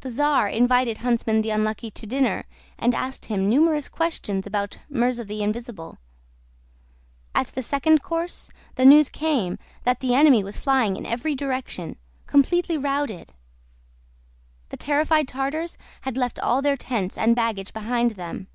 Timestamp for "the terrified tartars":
14.70-15.76